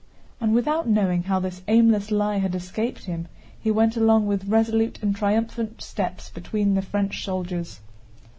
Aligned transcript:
And 0.39 0.55
without 0.55 0.89
knowing 0.89 1.21
how 1.21 1.37
this 1.39 1.61
aimless 1.67 2.09
lie 2.09 2.37
had 2.39 2.55
escaped 2.55 3.03
him, 3.03 3.27
he 3.61 3.69
went 3.69 3.95
along 3.95 4.25
with 4.25 4.45
resolute 4.47 4.97
and 5.03 5.15
triumphant 5.15 5.79
steps 5.79 6.31
between 6.31 6.73
the 6.73 6.81
French 6.81 7.23
soldiers. 7.23 7.81